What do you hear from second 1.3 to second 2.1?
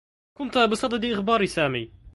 سامي.